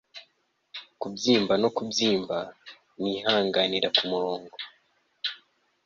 kubyimba 0.99 1.53
no 1.61 1.69
kubyimba 1.75 2.37
nihanganira 3.01 3.87
kumurongo 3.97 4.55